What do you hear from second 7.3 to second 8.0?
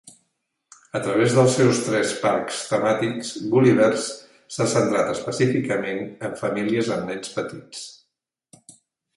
petits.